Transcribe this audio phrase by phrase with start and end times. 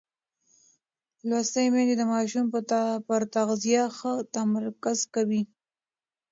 [1.27, 2.45] لوستې میندې د ماشوم
[3.07, 5.41] پر تغذیه ښه تمرکز کوي.